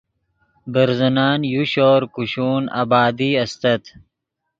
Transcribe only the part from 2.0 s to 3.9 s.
کوشون آبادی استت